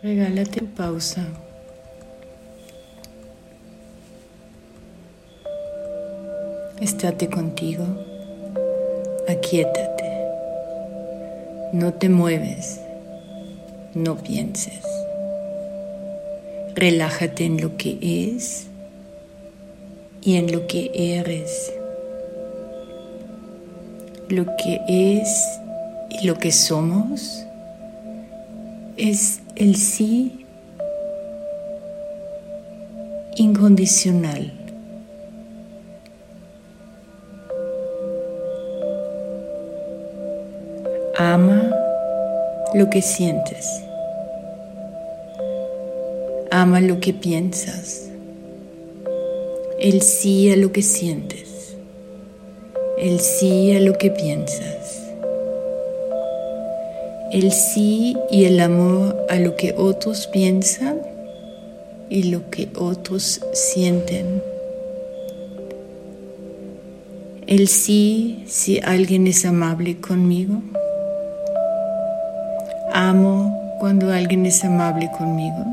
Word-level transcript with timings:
Regálate 0.00 0.62
pausa. 0.62 1.26
Estate 6.80 7.28
contigo. 7.28 7.84
Aquietate. 9.28 10.04
No 11.72 11.94
te 11.94 12.08
mueves. 12.08 12.78
No 13.94 14.16
pienses. 14.18 14.84
Relájate 16.76 17.46
en 17.46 17.60
lo 17.60 17.76
que 17.76 17.98
es 18.00 18.68
y 20.22 20.36
en 20.36 20.52
lo 20.52 20.68
que 20.68 20.92
eres. 20.94 21.72
Lo 24.28 24.46
que 24.62 24.80
es 24.86 25.44
y 26.08 26.24
lo 26.24 26.38
que 26.38 26.52
somos 26.52 27.47
es 28.98 29.40
el 29.54 29.76
sí 29.76 30.44
incondicional. 33.36 34.52
Ama 41.16 41.70
lo 42.74 42.90
que 42.90 43.00
sientes. 43.00 43.66
Ama 46.50 46.80
lo 46.80 46.98
que 46.98 47.12
piensas. 47.12 48.08
El 49.78 50.02
sí 50.02 50.50
a 50.50 50.56
lo 50.56 50.72
que 50.72 50.82
sientes. 50.82 51.76
El 52.98 53.20
sí 53.20 53.76
a 53.76 53.80
lo 53.80 53.96
que 53.96 54.10
piensas 54.10 54.77
el 57.32 57.52
sí 57.52 58.16
y 58.30 58.44
el 58.44 58.58
amor 58.60 59.26
a 59.28 59.36
lo 59.36 59.54
que 59.56 59.74
otros 59.76 60.26
piensan 60.28 60.98
y 62.08 62.24
lo 62.24 62.48
que 62.50 62.68
otros 62.76 63.40
sienten. 63.52 64.42
El 67.46 67.68
sí 67.68 68.44
si 68.46 68.80
alguien 68.80 69.26
es 69.26 69.44
amable 69.44 69.98
conmigo. 69.98 70.62
Amo 72.92 73.76
cuando 73.78 74.10
alguien 74.12 74.46
es 74.46 74.64
amable 74.64 75.10
conmigo. 75.16 75.64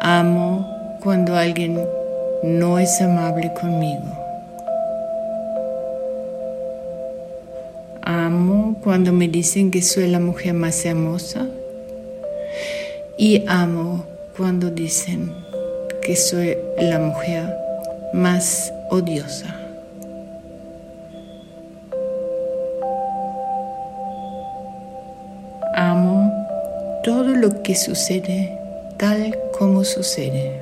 Amo 0.00 0.66
cuando 1.02 1.36
alguien 1.36 1.78
no 2.42 2.78
es 2.78 3.00
amable 3.00 3.52
conmigo. 3.52 4.23
Amo 8.06 8.76
cuando 8.84 9.14
me 9.14 9.28
dicen 9.28 9.70
que 9.70 9.80
soy 9.80 10.08
la 10.08 10.20
mujer 10.20 10.52
más 10.52 10.84
hermosa. 10.84 11.46
Y 13.16 13.42
amo 13.48 14.04
cuando 14.36 14.70
dicen 14.70 15.32
que 16.02 16.14
soy 16.14 16.54
la 16.78 16.98
mujer 16.98 17.56
más 18.12 18.70
odiosa. 18.90 19.56
Amo 25.74 26.30
todo 27.04 27.34
lo 27.34 27.62
que 27.62 27.74
sucede 27.74 28.58
tal 28.98 29.34
como 29.58 29.82
sucede. 29.82 30.60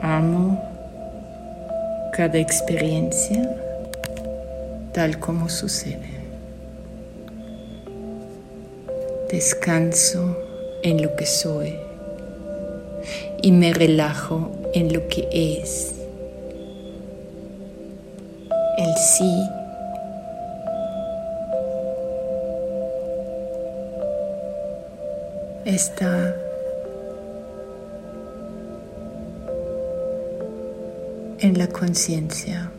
Amo 0.00 0.60
cada 2.12 2.38
experiencia 2.38 3.67
tal 4.98 5.20
como 5.20 5.48
sucede. 5.48 6.10
Descanso 9.30 10.36
en 10.82 11.00
lo 11.00 11.14
que 11.14 11.24
soy 11.24 11.76
y 13.40 13.52
me 13.52 13.72
relajo 13.72 14.50
en 14.74 14.92
lo 14.92 15.06
que 15.06 15.28
es. 15.62 15.94
El 18.76 18.92
sí 18.96 19.40
está 25.64 26.34
en 31.38 31.56
la 31.56 31.68
conciencia. 31.68 32.72